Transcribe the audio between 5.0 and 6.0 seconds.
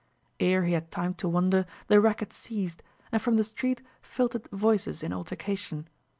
in altercation.